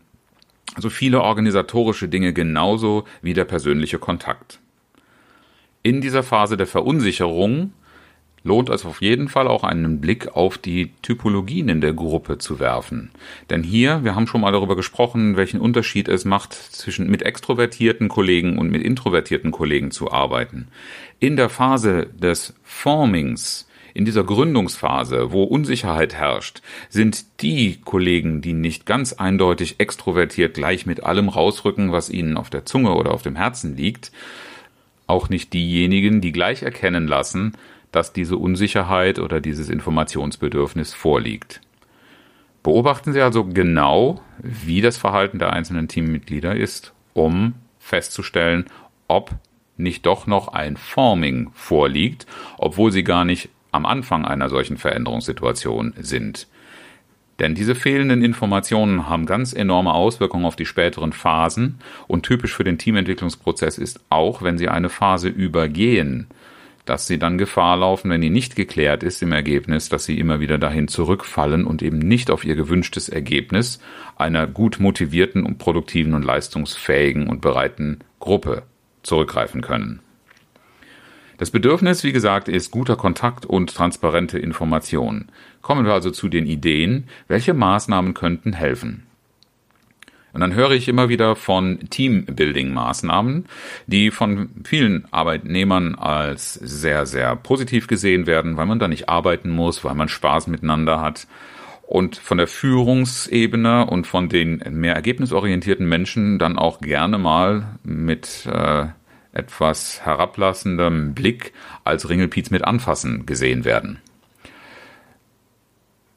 Also 0.75 0.89
viele 0.89 1.21
organisatorische 1.21 2.09
Dinge 2.09 2.33
genauso 2.33 3.05
wie 3.21 3.33
der 3.33 3.45
persönliche 3.45 3.97
Kontakt. 3.97 4.59
In 5.83 6.01
dieser 6.01 6.23
Phase 6.23 6.57
der 6.57 6.67
Verunsicherung 6.67 7.71
lohnt 8.43 8.69
es 8.69 8.85
auf 8.85 9.01
jeden 9.01 9.27
Fall 9.27 9.47
auch 9.47 9.63
einen 9.63 10.01
Blick 10.01 10.35
auf 10.35 10.57
die 10.57 10.91
Typologien 11.01 11.69
in 11.69 11.81
der 11.81 11.93
Gruppe 11.93 12.37
zu 12.37 12.59
werfen. 12.59 13.11
Denn 13.49 13.63
hier, 13.63 14.03
wir 14.03 14.15
haben 14.15 14.27
schon 14.27 14.41
mal 14.41 14.51
darüber 14.51 14.75
gesprochen, 14.75 15.37
welchen 15.37 15.59
Unterschied 15.59 16.07
es 16.07 16.25
macht, 16.25 16.53
zwischen 16.53 17.09
mit 17.09 17.21
extrovertierten 17.21 18.09
Kollegen 18.09 18.57
und 18.57 18.71
mit 18.71 18.81
introvertierten 18.83 19.51
Kollegen 19.51 19.91
zu 19.91 20.11
arbeiten. 20.11 20.67
In 21.19 21.35
der 21.35 21.49
Phase 21.49 22.07
des 22.19 22.55
Formings, 22.63 23.67
in 23.93 24.05
dieser 24.05 24.23
Gründungsphase, 24.23 25.31
wo 25.31 25.43
Unsicherheit 25.43 26.15
herrscht, 26.15 26.61
sind 26.89 27.41
die 27.41 27.79
Kollegen, 27.81 28.41
die 28.41 28.53
nicht 28.53 28.85
ganz 28.85 29.13
eindeutig 29.13 29.79
extrovertiert 29.79 30.55
gleich 30.55 30.85
mit 30.85 31.03
allem 31.03 31.29
rausrücken, 31.29 31.91
was 31.91 32.09
ihnen 32.09 32.37
auf 32.37 32.49
der 32.49 32.65
Zunge 32.65 32.95
oder 32.95 33.11
auf 33.11 33.21
dem 33.21 33.35
Herzen 33.35 33.75
liegt, 33.75 34.11
auch 35.07 35.29
nicht 35.29 35.53
diejenigen, 35.53 36.21
die 36.21 36.31
gleich 36.31 36.63
erkennen 36.63 37.05
lassen, 37.05 37.53
dass 37.91 38.13
diese 38.13 38.37
Unsicherheit 38.37 39.19
oder 39.19 39.41
dieses 39.41 39.69
Informationsbedürfnis 39.69 40.93
vorliegt. 40.93 41.61
Beobachten 42.63 43.13
Sie 43.13 43.21
also 43.21 43.45
genau, 43.45 44.21
wie 44.37 44.81
das 44.81 44.97
Verhalten 44.97 45.39
der 45.39 45.53
einzelnen 45.53 45.87
Teammitglieder 45.87 46.55
ist, 46.55 46.93
um 47.13 47.53
festzustellen, 47.79 48.65
ob 49.07 49.31
nicht 49.77 50.05
doch 50.05 50.27
noch 50.27 50.49
ein 50.49 50.77
Forming 50.77 51.49
vorliegt, 51.53 52.27
obwohl 52.57 52.91
Sie 52.91 53.03
gar 53.03 53.25
nicht 53.25 53.49
am 53.71 53.85
Anfang 53.85 54.25
einer 54.25 54.49
solchen 54.49 54.77
Veränderungssituation 54.77 55.93
sind. 55.99 56.47
Denn 57.39 57.55
diese 57.55 57.73
fehlenden 57.73 58.23
Informationen 58.23 59.09
haben 59.09 59.25
ganz 59.25 59.53
enorme 59.53 59.93
Auswirkungen 59.93 60.45
auf 60.45 60.55
die 60.55 60.67
späteren 60.67 61.11
Phasen 61.11 61.79
und 62.07 62.23
typisch 62.23 62.53
für 62.53 62.63
den 62.63 62.77
Teamentwicklungsprozess 62.77 63.79
ist 63.79 63.99
auch, 64.09 64.43
wenn 64.43 64.59
Sie 64.59 64.69
eine 64.69 64.89
Phase 64.89 65.29
übergehen, 65.29 66.27
dass 66.85 67.07
sie 67.07 67.19
dann 67.19 67.37
Gefahr 67.37 67.77
laufen, 67.77 68.09
wenn 68.09 68.21
die 68.21 68.29
nicht 68.29 68.55
geklärt 68.55 69.03
ist 69.03 69.21
im 69.21 69.31
Ergebnis, 69.31 69.89
dass 69.89 70.05
sie 70.05 70.19
immer 70.19 70.39
wieder 70.39 70.57
dahin 70.57 70.87
zurückfallen 70.87 71.65
und 71.65 71.81
eben 71.81 71.99
nicht 71.99 72.31
auf 72.31 72.43
ihr 72.43 72.55
gewünschtes 72.55 73.09
Ergebnis 73.09 73.79
einer 74.15 74.47
gut 74.47 74.79
motivierten 74.79 75.45
und 75.45 75.57
produktiven 75.57 76.13
und 76.13 76.23
leistungsfähigen 76.23 77.27
und 77.27 77.41
bereiten 77.41 77.99
Gruppe 78.19 78.63
zurückgreifen 79.03 79.61
können. 79.61 79.99
Das 81.37 81.49
Bedürfnis, 81.49 82.03
wie 82.03 82.11
gesagt, 82.11 82.47
ist 82.47 82.69
guter 82.69 82.95
Kontakt 82.95 83.47
und 83.47 83.73
transparente 83.73 84.37
Information. 84.37 85.29
Kommen 85.63 85.85
wir 85.85 85.93
also 85.93 86.11
zu 86.11 86.29
den 86.29 86.45
Ideen, 86.45 87.07
welche 87.27 87.55
Maßnahmen 87.55 88.13
könnten 88.13 88.53
helfen. 88.53 89.07
Und 90.33 90.41
dann 90.41 90.53
höre 90.53 90.71
ich 90.71 90.87
immer 90.87 91.09
wieder 91.09 91.35
von 91.35 91.79
Teambuilding-Maßnahmen, 91.89 93.45
die 93.87 94.11
von 94.11 94.49
vielen 94.63 95.05
Arbeitnehmern 95.11 95.95
als 95.95 96.53
sehr, 96.53 97.05
sehr 97.05 97.35
positiv 97.35 97.87
gesehen 97.87 98.27
werden, 98.27 98.57
weil 98.57 98.65
man 98.65 98.79
da 98.79 98.87
nicht 98.87 99.09
arbeiten 99.09 99.49
muss, 99.49 99.83
weil 99.83 99.95
man 99.95 100.07
Spaß 100.07 100.47
miteinander 100.47 101.01
hat. 101.01 101.27
Und 101.81 102.15
von 102.15 102.37
der 102.37 102.47
Führungsebene 102.47 103.85
und 103.85 104.07
von 104.07 104.29
den 104.29 104.63
mehr 104.69 104.95
ergebnisorientierten 104.95 105.87
Menschen 105.87 106.39
dann 106.39 106.57
auch 106.57 106.79
gerne 106.79 107.17
mal 107.17 107.77
mit 107.83 108.45
äh, 108.45 108.85
etwas 109.33 110.05
herablassendem 110.05 111.13
Blick 111.13 111.51
als 111.83 112.09
Ringelpiez 112.09 112.49
mit 112.49 112.63
anfassen 112.63 113.25
gesehen 113.25 113.65
werden. 113.65 113.99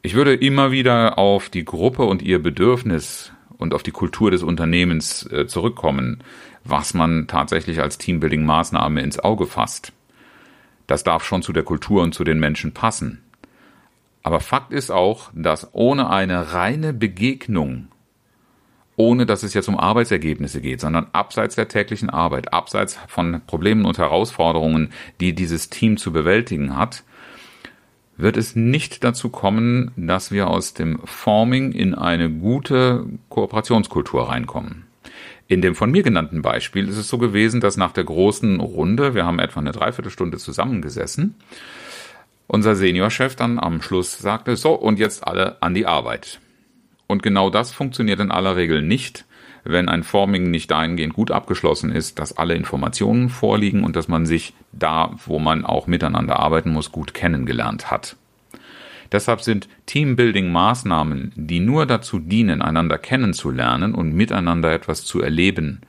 Ich 0.02 0.14
würde 0.14 0.34
immer 0.34 0.70
wieder 0.70 1.18
auf 1.18 1.48
die 1.48 1.64
Gruppe 1.64 2.04
und 2.04 2.22
ihr 2.22 2.38
Bedürfnis 2.38 3.32
und 3.64 3.74
auf 3.74 3.82
die 3.82 3.90
Kultur 3.90 4.30
des 4.30 4.42
Unternehmens 4.42 5.26
äh, 5.32 5.46
zurückkommen, 5.46 6.22
was 6.64 6.94
man 6.94 7.26
tatsächlich 7.26 7.80
als 7.80 7.98
Teambuilding-Maßnahme 7.98 9.00
ins 9.00 9.18
Auge 9.18 9.46
fasst. 9.46 9.92
Das 10.86 11.02
darf 11.02 11.24
schon 11.24 11.42
zu 11.42 11.52
der 11.52 11.62
Kultur 11.62 12.02
und 12.02 12.14
zu 12.14 12.24
den 12.24 12.38
Menschen 12.38 12.72
passen. 12.72 13.22
Aber 14.22 14.40
Fakt 14.40 14.72
ist 14.72 14.90
auch, 14.90 15.30
dass 15.34 15.68
ohne 15.72 16.10
eine 16.10 16.52
reine 16.52 16.92
Begegnung, 16.92 17.88
ohne 18.96 19.26
dass 19.26 19.42
es 19.42 19.54
jetzt 19.54 19.68
um 19.68 19.78
Arbeitsergebnisse 19.78 20.60
geht, 20.60 20.80
sondern 20.80 21.08
abseits 21.12 21.56
der 21.56 21.68
täglichen 21.68 22.10
Arbeit, 22.10 22.52
abseits 22.52 22.98
von 23.08 23.40
Problemen 23.46 23.86
und 23.86 23.98
Herausforderungen, 23.98 24.92
die 25.20 25.34
dieses 25.34 25.70
Team 25.70 25.96
zu 25.96 26.12
bewältigen 26.12 26.76
hat, 26.76 27.02
wird 28.16 28.36
es 28.36 28.54
nicht 28.54 29.02
dazu 29.04 29.28
kommen, 29.28 29.90
dass 29.96 30.30
wir 30.30 30.48
aus 30.48 30.74
dem 30.74 31.00
Forming 31.04 31.72
in 31.72 31.94
eine 31.94 32.30
gute 32.30 33.06
Kooperationskultur 33.28 34.28
reinkommen. 34.28 34.84
In 35.46 35.60
dem 35.60 35.74
von 35.74 35.90
mir 35.90 36.02
genannten 36.02 36.42
Beispiel 36.42 36.88
ist 36.88 36.96
es 36.96 37.08
so 37.08 37.18
gewesen, 37.18 37.60
dass 37.60 37.76
nach 37.76 37.92
der 37.92 38.04
großen 38.04 38.60
Runde, 38.60 39.14
wir 39.14 39.26
haben 39.26 39.38
etwa 39.38 39.60
eine 39.60 39.72
Dreiviertelstunde 39.72 40.38
zusammengesessen, 40.38 41.34
unser 42.46 42.76
Seniorchef 42.76 43.36
dann 43.36 43.58
am 43.58 43.82
Schluss 43.82 44.18
sagte, 44.18 44.56
so, 44.56 44.72
und 44.72 44.98
jetzt 44.98 45.26
alle 45.26 45.60
an 45.62 45.74
die 45.74 45.86
Arbeit. 45.86 46.40
Und 47.06 47.22
genau 47.22 47.50
das 47.50 47.72
funktioniert 47.72 48.20
in 48.20 48.30
aller 48.30 48.56
Regel 48.56 48.82
nicht, 48.82 49.24
wenn 49.64 49.88
ein 49.88 50.02
Forming 50.02 50.50
nicht 50.50 50.70
dahingehend 50.70 51.14
gut 51.14 51.30
abgeschlossen 51.30 51.90
ist, 51.90 52.18
dass 52.18 52.36
alle 52.36 52.54
Informationen 52.54 53.30
vorliegen 53.30 53.82
und 53.82 53.96
dass 53.96 54.08
man 54.08 54.26
sich 54.26 54.54
da, 54.72 55.14
wo 55.26 55.38
man 55.38 55.64
auch 55.64 55.86
miteinander 55.86 56.38
arbeiten 56.38 56.70
muss, 56.70 56.92
gut 56.92 57.14
kennengelernt 57.14 57.90
hat. 57.90 58.16
Deshalb 59.10 59.40
sind 59.40 59.68
Teambuilding-Maßnahmen, 59.86 61.32
die 61.34 61.60
nur 61.60 61.86
dazu 61.86 62.18
dienen, 62.18 62.62
einander 62.62 62.98
kennenzulernen 62.98 63.94
und 63.94 64.14
miteinander 64.14 64.72
etwas 64.72 65.04
zu 65.04 65.22
erleben, 65.22 65.80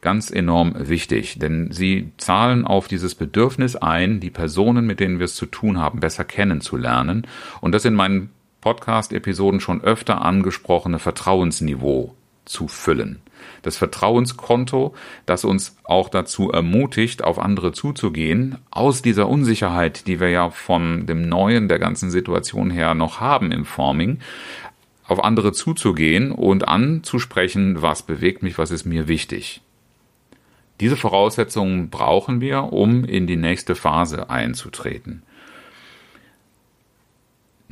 ganz 0.00 0.30
enorm 0.30 0.74
wichtig, 0.76 1.38
denn 1.38 1.70
sie 1.70 2.12
zahlen 2.16 2.66
auf 2.66 2.88
dieses 2.88 3.14
Bedürfnis 3.14 3.76
ein, 3.76 4.20
die 4.20 4.30
Personen, 4.30 4.86
mit 4.86 5.00
denen 5.00 5.18
wir 5.18 5.24
es 5.24 5.36
zu 5.36 5.46
tun 5.46 5.78
haben, 5.78 6.00
besser 6.00 6.24
kennenzulernen. 6.24 7.26
Und 7.60 7.72
das 7.72 7.84
in 7.84 7.94
meinen 7.94 8.30
Podcast-Episoden 8.60 9.60
schon 9.60 9.82
öfter 9.82 10.22
angesprochene 10.22 10.98
Vertrauensniveau 10.98 12.14
zu 12.44 12.68
füllen. 12.68 13.20
Das 13.62 13.76
Vertrauenskonto, 13.76 14.94
das 15.26 15.44
uns 15.44 15.76
auch 15.84 16.08
dazu 16.08 16.50
ermutigt, 16.50 17.24
auf 17.24 17.38
andere 17.38 17.72
zuzugehen, 17.72 18.58
aus 18.70 19.02
dieser 19.02 19.28
Unsicherheit, 19.28 20.06
die 20.06 20.20
wir 20.20 20.30
ja 20.30 20.50
von 20.50 21.06
dem 21.06 21.28
Neuen 21.28 21.68
der 21.68 21.78
ganzen 21.78 22.10
Situation 22.10 22.70
her 22.70 22.94
noch 22.94 23.20
haben 23.20 23.52
im 23.52 23.64
Forming, 23.64 24.18
auf 25.06 25.22
andere 25.22 25.52
zuzugehen 25.52 26.32
und 26.32 26.68
anzusprechen, 26.68 27.82
was 27.82 28.02
bewegt 28.02 28.42
mich, 28.42 28.58
was 28.58 28.70
ist 28.70 28.84
mir 28.84 29.08
wichtig. 29.08 29.60
Diese 30.80 30.96
Voraussetzungen 30.96 31.90
brauchen 31.90 32.40
wir, 32.40 32.72
um 32.72 33.04
in 33.04 33.26
die 33.26 33.36
nächste 33.36 33.74
Phase 33.74 34.30
einzutreten. 34.30 35.22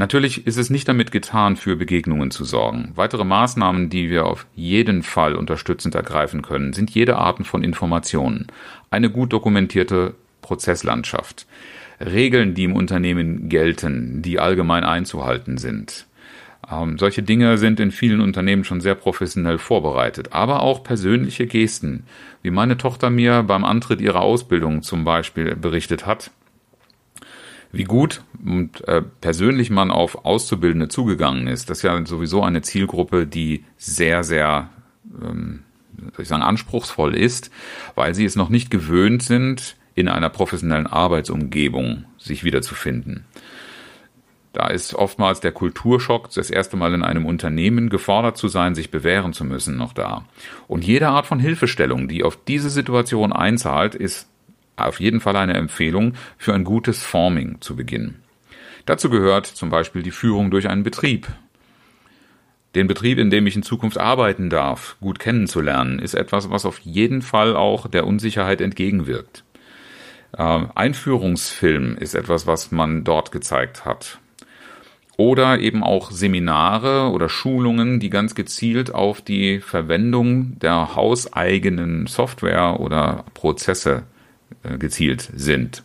Natürlich 0.00 0.46
ist 0.46 0.56
es 0.56 0.70
nicht 0.70 0.88
damit 0.88 1.12
getan, 1.12 1.56
für 1.56 1.76
Begegnungen 1.76 2.30
zu 2.30 2.46
sorgen. 2.46 2.92
Weitere 2.94 3.22
Maßnahmen, 3.22 3.90
die 3.90 4.08
wir 4.08 4.24
auf 4.24 4.46
jeden 4.54 5.02
Fall 5.02 5.34
unterstützend 5.34 5.94
ergreifen 5.94 6.40
können, 6.40 6.72
sind 6.72 6.88
jede 6.88 7.18
Art 7.18 7.46
von 7.46 7.62
Informationen, 7.62 8.46
eine 8.88 9.10
gut 9.10 9.30
dokumentierte 9.30 10.14
Prozesslandschaft, 10.40 11.46
Regeln, 12.00 12.54
die 12.54 12.64
im 12.64 12.76
Unternehmen 12.76 13.50
gelten, 13.50 14.22
die 14.22 14.40
allgemein 14.40 14.84
einzuhalten 14.84 15.58
sind. 15.58 16.06
Ähm, 16.72 16.96
solche 16.96 17.22
Dinge 17.22 17.58
sind 17.58 17.78
in 17.78 17.90
vielen 17.90 18.22
Unternehmen 18.22 18.64
schon 18.64 18.80
sehr 18.80 18.94
professionell 18.94 19.58
vorbereitet, 19.58 20.32
aber 20.32 20.62
auch 20.62 20.82
persönliche 20.82 21.46
Gesten, 21.46 22.04
wie 22.40 22.50
meine 22.50 22.78
Tochter 22.78 23.10
mir 23.10 23.42
beim 23.42 23.66
Antritt 23.66 24.00
ihrer 24.00 24.22
Ausbildung 24.22 24.80
zum 24.80 25.04
Beispiel 25.04 25.56
berichtet 25.56 26.06
hat 26.06 26.30
wie 27.72 27.84
gut 27.84 28.22
und 28.44 28.86
äh, 28.88 29.02
persönlich 29.20 29.70
man 29.70 29.90
auf 29.90 30.24
Auszubildende 30.24 30.88
zugegangen 30.88 31.46
ist. 31.46 31.70
Das 31.70 31.78
ist 31.78 31.82
ja 31.82 32.06
sowieso 32.06 32.42
eine 32.42 32.62
Zielgruppe, 32.62 33.26
die 33.26 33.64
sehr, 33.76 34.24
sehr, 34.24 34.70
ähm, 35.22 35.62
soll 36.12 36.22
ich 36.22 36.28
sagen, 36.28 36.42
anspruchsvoll 36.42 37.14
ist, 37.14 37.50
weil 37.94 38.14
sie 38.14 38.24
es 38.24 38.36
noch 38.36 38.48
nicht 38.48 38.70
gewöhnt 38.70 39.22
sind, 39.22 39.76
in 39.94 40.08
einer 40.08 40.30
professionellen 40.30 40.86
Arbeitsumgebung 40.86 42.04
sich 42.16 42.42
wiederzufinden. 42.44 43.24
Da 44.52 44.66
ist 44.66 44.94
oftmals 44.94 45.38
der 45.38 45.52
Kulturschock, 45.52 46.30
das 46.34 46.50
erste 46.50 46.76
Mal 46.76 46.92
in 46.94 47.04
einem 47.04 47.24
Unternehmen 47.24 47.88
gefordert 47.88 48.36
zu 48.36 48.48
sein, 48.48 48.74
sich 48.74 48.90
bewähren 48.90 49.32
zu 49.32 49.44
müssen, 49.44 49.76
noch 49.76 49.92
da. 49.92 50.24
Und 50.66 50.84
jede 50.84 51.08
Art 51.08 51.26
von 51.26 51.38
Hilfestellung, 51.38 52.08
die 52.08 52.24
auf 52.24 52.36
diese 52.36 52.70
Situation 52.70 53.32
einzahlt, 53.32 53.94
ist 53.94 54.28
auf 54.86 55.00
jeden 55.00 55.20
Fall 55.20 55.36
eine 55.36 55.54
Empfehlung 55.54 56.14
für 56.38 56.54
ein 56.54 56.64
gutes 56.64 57.02
Forming 57.02 57.60
zu 57.60 57.76
beginnen. 57.76 58.22
Dazu 58.86 59.10
gehört 59.10 59.46
zum 59.46 59.70
Beispiel 59.70 60.02
die 60.02 60.10
Führung 60.10 60.50
durch 60.50 60.68
einen 60.68 60.82
Betrieb. 60.82 61.28
Den 62.74 62.86
Betrieb, 62.86 63.18
in 63.18 63.30
dem 63.30 63.46
ich 63.46 63.56
in 63.56 63.62
Zukunft 63.62 63.98
arbeiten 63.98 64.48
darf, 64.48 64.96
gut 65.00 65.18
kennenzulernen, 65.18 65.98
ist 65.98 66.14
etwas, 66.14 66.50
was 66.50 66.64
auf 66.64 66.78
jeden 66.80 67.20
Fall 67.20 67.56
auch 67.56 67.88
der 67.88 68.06
Unsicherheit 68.06 68.60
entgegenwirkt. 68.60 69.44
Äh, 70.36 70.60
Einführungsfilm 70.74 71.96
ist 71.96 72.14
etwas, 72.14 72.46
was 72.46 72.70
man 72.70 73.02
dort 73.04 73.32
gezeigt 73.32 73.84
hat 73.84 74.20
oder 75.20 75.58
eben 75.58 75.84
auch 75.84 76.10
Seminare 76.10 77.10
oder 77.10 77.28
Schulungen, 77.28 78.00
die 78.00 78.08
ganz 78.08 78.34
gezielt 78.34 78.94
auf 78.94 79.20
die 79.20 79.60
Verwendung 79.60 80.58
der 80.60 80.96
hauseigenen 80.96 82.06
Software 82.06 82.80
oder 82.80 83.26
Prozesse 83.34 84.04
gezielt 84.78 85.30
sind. 85.34 85.82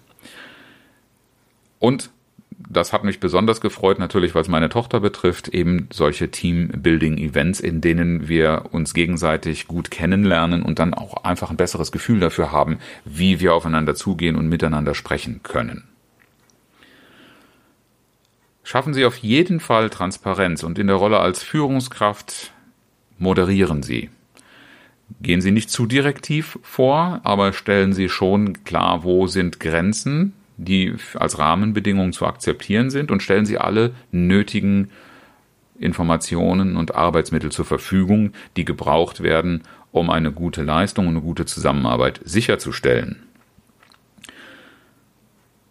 Und 1.79 2.09
das 2.57 2.93
hat 2.93 3.03
mich 3.03 3.19
besonders 3.19 3.61
gefreut, 3.61 3.99
natürlich, 3.99 4.33
weil 4.33 4.41
es 4.41 4.47
meine 4.47 4.69
Tochter 4.69 4.99
betrifft, 4.99 5.49
eben 5.49 5.87
solche 5.91 6.31
Team-Building-Events, 6.31 7.59
in 7.59 7.81
denen 7.81 8.27
wir 8.27 8.69
uns 8.71 8.93
gegenseitig 8.93 9.67
gut 9.67 9.91
kennenlernen 9.91 10.63
und 10.63 10.79
dann 10.79 10.93
auch 10.93 11.23
einfach 11.23 11.49
ein 11.49 11.57
besseres 11.57 11.91
Gefühl 11.91 12.19
dafür 12.19 12.51
haben, 12.51 12.79
wie 13.03 13.39
wir 13.39 13.53
aufeinander 13.53 13.95
zugehen 13.95 14.35
und 14.35 14.47
miteinander 14.47 14.95
sprechen 14.95 15.41
können. 15.43 15.83
Schaffen 18.63 18.93
Sie 18.93 19.05
auf 19.05 19.17
jeden 19.17 19.59
Fall 19.59 19.89
Transparenz 19.89 20.63
und 20.63 20.79
in 20.79 20.87
der 20.87 20.95
Rolle 20.95 21.19
als 21.19 21.43
Führungskraft 21.43 22.51
moderieren 23.19 23.83
Sie. 23.83 24.09
Gehen 25.21 25.41
Sie 25.41 25.51
nicht 25.51 25.69
zu 25.69 25.85
direktiv 25.85 26.59
vor, 26.63 27.21
aber 27.23 27.53
stellen 27.53 27.93
Sie 27.93 28.09
schon 28.09 28.63
klar, 28.63 29.03
wo 29.03 29.27
sind 29.27 29.59
Grenzen, 29.59 30.33
die 30.57 30.95
als 31.15 31.37
Rahmenbedingungen 31.37 32.13
zu 32.13 32.25
akzeptieren 32.25 32.89
sind 32.89 33.11
und 33.11 33.21
stellen 33.21 33.45
Sie 33.45 33.57
alle 33.57 33.93
nötigen 34.11 34.89
Informationen 35.79 36.77
und 36.77 36.95
Arbeitsmittel 36.95 37.51
zur 37.51 37.65
Verfügung, 37.65 38.31
die 38.55 38.65
gebraucht 38.65 39.21
werden, 39.21 39.63
um 39.91 40.09
eine 40.09 40.31
gute 40.31 40.63
Leistung 40.63 41.07
und 41.07 41.13
eine 41.13 41.21
gute 41.21 41.45
Zusammenarbeit 41.45 42.21
sicherzustellen. 42.23 43.23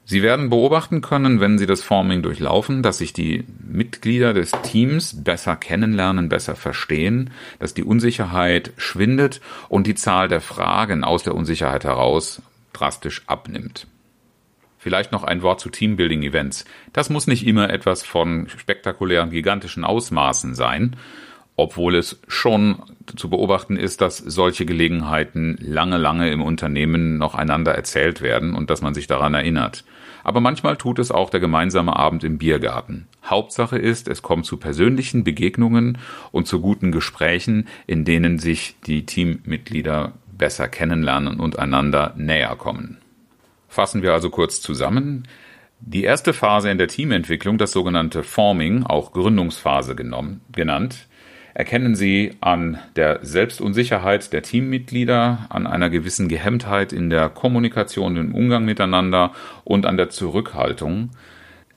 Sie 0.07 0.23
werden 0.23 0.51
beobachten 0.51 1.01
können, 1.01 1.41
wenn 1.41 1.57
Sie 1.57 1.67
das 1.67 1.83
Forming 1.83 2.21
durchlaufen, 2.21 2.83
dass 2.83 2.99
sich 2.99 3.15
die 3.15 3.45
Mitglieder 3.67 4.35
des 4.35 4.53
Teams 4.63 5.25
besser 5.25 5.57
kennenlernen, 5.57 6.29
besser 6.29 6.57
verstehen, 6.57 7.31
dass 7.59 7.73
die 7.73 7.85
Unsicherheit 7.85 8.73
schwindet 8.77 9.41
und 9.71 9.87
die 9.87 9.95
Zahl 9.95 10.29
der 10.29 10.43
Fragen 10.43 11.05
aus 11.05 11.23
der 11.23 11.35
Unsicherheit 11.35 11.85
heraus 11.85 12.43
drastisch 12.75 13.23
abnimmt. 13.27 13.87
Vielleicht 14.79 15.13
noch 15.13 15.25
ein 15.25 15.41
Wort 15.41 15.61
zu 15.61 15.71
Teambuilding-Events. 15.71 16.67
Das 16.93 17.09
muss 17.09 17.27
nicht 17.27 17.47
immer 17.47 17.71
etwas 17.71 18.03
von 18.03 18.47
spektakulären, 18.51 19.31
gigantischen 19.31 19.83
Ausmaßen 19.83 20.55
sein, 20.55 20.97
obwohl 21.57 21.95
es 21.95 22.21
schon 22.29 22.83
zu 23.17 23.31
beobachten 23.31 23.79
ist, 23.79 24.03
dass 24.03 24.19
solche 24.19 24.67
Gelegenheiten 24.67 25.57
lange, 25.61 25.97
lange 25.97 26.31
im 26.31 26.43
Unternehmen 26.43 27.17
noch 27.17 27.35
einander 27.35 27.75
erzählt 27.75 28.21
werden 28.21 28.55
und 28.55 28.69
dass 28.69 28.83
man 28.83 28.93
sich 28.93 29.07
daran 29.07 29.33
erinnert. 29.33 29.85
Aber 30.25 30.41
manchmal 30.41 30.77
tut 30.77 30.99
es 30.99 31.11
auch 31.11 31.31
der 31.31 31.39
gemeinsame 31.39 31.95
Abend 31.95 32.25
im 32.25 32.39
Biergarten. 32.39 33.07
Hauptsache 33.25 33.79
ist, 33.79 34.09
es 34.09 34.23
kommt 34.23 34.47
zu 34.47 34.57
persönlichen 34.57 35.23
Begegnungen 35.23 35.99
und 36.33 36.49
zu 36.49 36.61
guten 36.61 36.91
Gesprächen, 36.91 37.69
in 37.87 38.05
denen 38.05 38.39
sich 38.39 38.75
die 38.87 39.07
Teammitglieder 39.07 40.13
besser 40.37 40.67
kennenlernen 40.67 41.39
und 41.39 41.59
einander 41.59 42.15
näher 42.17 42.57
kommen. 42.57 42.99
Fassen 43.69 44.03
wir 44.03 44.13
also 44.13 44.31
kurz 44.31 44.61
zusammen. 44.61 45.29
Die 45.81 46.05
erste 46.05 46.33
Phase 46.33 46.71
in 46.71 46.79
der 46.79 46.89
Teamentwicklung, 46.89 47.59
das 47.59 47.73
sogenannte 47.73 48.23
Forming, 48.23 48.85
auch 48.85 49.13
Gründungsphase 49.13 49.95
genommen, 49.95 50.41
genannt, 50.51 51.07
erkennen 51.55 51.95
Sie 51.95 52.33
an 52.41 52.79
der 52.97 53.21
Selbstunsicherheit 53.23 54.33
der 54.33 54.43
Teammitglieder, 54.43 55.47
an 55.49 55.67
einer 55.67 55.89
gewissen 55.89 56.29
Gehemmtheit 56.29 56.93
in 56.93 57.11
der 57.11 57.29
Kommunikation, 57.29 58.17
im 58.17 58.35
Umgang 58.35 58.65
miteinander 58.65 59.33
und 59.63 59.87
an 59.87 59.97
der 59.97 60.11
Zurückhaltung, 60.11 61.11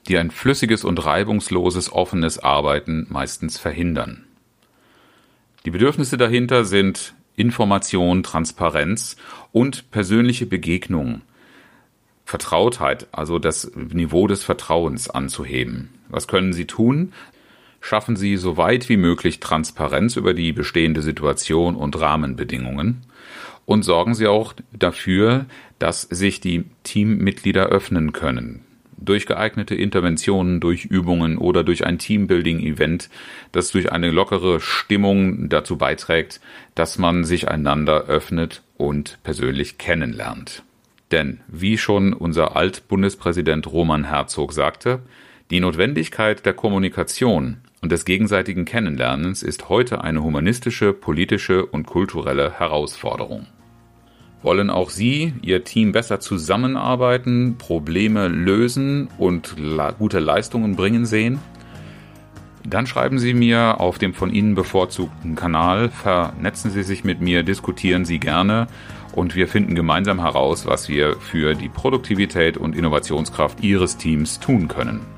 die 0.08 0.18
ein 0.18 0.30
flüssiges 0.32 0.84
und 0.84 1.04
reibungsloses 1.04 1.92
offenes 1.92 2.38
Arbeiten 2.40 3.06
meistens 3.08 3.58
verhindern. 3.58 4.24
Die 5.64 5.70
Bedürfnisse 5.70 6.16
dahinter 6.16 6.64
sind 6.64 7.14
Information, 7.36 8.24
Transparenz 8.24 9.16
und 9.52 9.90
persönliche 9.92 10.46
Begegnung, 10.46 11.22
Vertrautheit, 12.24 13.06
also 13.12 13.38
das 13.38 13.70
Niveau 13.74 14.26
des 14.26 14.42
Vertrauens 14.42 15.08
anzuheben. 15.08 15.90
Was 16.08 16.26
können 16.26 16.52
Sie 16.52 16.66
tun? 16.66 17.12
Schaffen 17.80 18.16
Sie 18.16 18.36
so 18.36 18.56
weit 18.56 18.88
wie 18.88 18.96
möglich 18.96 19.40
Transparenz 19.40 20.16
über 20.16 20.34
die 20.34 20.52
bestehende 20.52 21.02
Situation 21.02 21.76
und 21.76 21.98
Rahmenbedingungen 21.98 23.02
und 23.66 23.82
sorgen 23.82 24.14
Sie 24.14 24.26
auch 24.26 24.54
dafür, 24.72 25.46
dass 25.78 26.02
sich 26.02 26.40
die 26.40 26.64
Teammitglieder 26.84 27.66
öffnen 27.66 28.12
können. 28.12 28.64
Durch 28.96 29.26
geeignete 29.26 29.74
Interventionen, 29.74 30.58
durch 30.58 30.84
Übungen 30.86 31.38
oder 31.38 31.62
durch 31.62 31.86
ein 31.86 31.98
Teambuilding-Event, 31.98 33.10
das 33.52 33.70
durch 33.70 33.92
eine 33.92 34.10
lockere 34.10 34.58
Stimmung 34.58 35.48
dazu 35.48 35.76
beiträgt, 35.76 36.40
dass 36.74 36.98
man 36.98 37.24
sich 37.24 37.48
einander 37.48 38.06
öffnet 38.06 38.62
und 38.76 39.18
persönlich 39.22 39.78
kennenlernt. 39.78 40.64
Denn, 41.12 41.40
wie 41.46 41.78
schon 41.78 42.12
unser 42.12 42.56
Altbundespräsident 42.56 43.66
Roman 43.70 44.04
Herzog 44.04 44.52
sagte, 44.52 45.00
die 45.50 45.60
Notwendigkeit 45.60 46.44
der 46.44 46.54
Kommunikation 46.54 47.58
und 47.80 47.92
des 47.92 48.04
gegenseitigen 48.04 48.64
Kennenlernens 48.64 49.42
ist 49.42 49.68
heute 49.68 50.02
eine 50.02 50.22
humanistische, 50.22 50.92
politische 50.92 51.64
und 51.64 51.86
kulturelle 51.86 52.52
Herausforderung. 52.58 53.46
Wollen 54.42 54.70
auch 54.70 54.90
Sie, 54.90 55.32
Ihr 55.42 55.64
Team 55.64 55.92
besser 55.92 56.20
zusammenarbeiten, 56.20 57.56
Probleme 57.58 58.28
lösen 58.28 59.08
und 59.18 59.56
gute 59.98 60.20
Leistungen 60.20 60.76
bringen 60.76 61.06
sehen? 61.06 61.40
Dann 62.64 62.86
schreiben 62.86 63.18
Sie 63.18 63.34
mir 63.34 63.80
auf 63.80 63.98
dem 63.98 64.14
von 64.14 64.32
Ihnen 64.32 64.54
bevorzugten 64.54 65.34
Kanal, 65.34 65.88
vernetzen 65.88 66.70
Sie 66.70 66.82
sich 66.82 67.02
mit 67.02 67.20
mir, 67.20 67.42
diskutieren 67.42 68.04
Sie 68.04 68.18
gerne 68.18 68.68
und 69.12 69.34
wir 69.34 69.48
finden 69.48 69.74
gemeinsam 69.74 70.20
heraus, 70.20 70.66
was 70.66 70.88
wir 70.88 71.16
für 71.16 71.54
die 71.54 71.68
Produktivität 71.68 72.56
und 72.56 72.76
Innovationskraft 72.76 73.62
Ihres 73.64 73.96
Teams 73.96 74.38
tun 74.38 74.68
können. 74.68 75.17